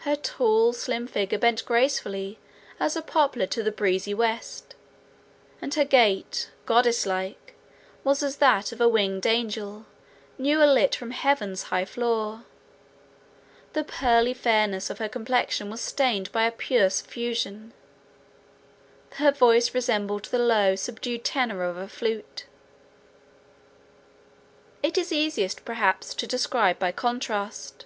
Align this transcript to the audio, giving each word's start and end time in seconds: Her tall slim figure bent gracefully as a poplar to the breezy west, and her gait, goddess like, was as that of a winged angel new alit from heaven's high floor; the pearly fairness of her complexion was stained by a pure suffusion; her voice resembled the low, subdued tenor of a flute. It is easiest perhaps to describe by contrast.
Her 0.00 0.16
tall 0.16 0.72
slim 0.72 1.06
figure 1.06 1.38
bent 1.38 1.64
gracefully 1.64 2.40
as 2.80 2.96
a 2.96 3.02
poplar 3.02 3.46
to 3.46 3.62
the 3.62 3.70
breezy 3.70 4.12
west, 4.12 4.74
and 5.62 5.72
her 5.74 5.84
gait, 5.84 6.50
goddess 6.66 7.06
like, 7.06 7.54
was 8.02 8.24
as 8.24 8.38
that 8.38 8.72
of 8.72 8.80
a 8.80 8.88
winged 8.88 9.26
angel 9.26 9.86
new 10.38 10.58
alit 10.60 10.96
from 10.96 11.12
heaven's 11.12 11.62
high 11.70 11.84
floor; 11.84 12.44
the 13.74 13.84
pearly 13.84 14.34
fairness 14.34 14.90
of 14.90 14.98
her 14.98 15.08
complexion 15.08 15.70
was 15.70 15.80
stained 15.80 16.32
by 16.32 16.42
a 16.42 16.50
pure 16.50 16.90
suffusion; 16.90 17.72
her 19.18 19.30
voice 19.30 19.72
resembled 19.72 20.24
the 20.24 20.38
low, 20.40 20.74
subdued 20.74 21.22
tenor 21.24 21.62
of 21.62 21.76
a 21.76 21.86
flute. 21.86 22.46
It 24.82 24.98
is 24.98 25.12
easiest 25.12 25.64
perhaps 25.64 26.12
to 26.16 26.26
describe 26.26 26.80
by 26.80 26.90
contrast. 26.90 27.84